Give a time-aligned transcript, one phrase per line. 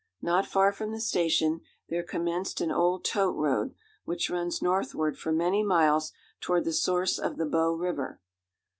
[0.23, 5.31] Not far from the station, there commenced an old tote road, which runs northward for
[5.31, 8.19] many miles toward the source of the Bow River.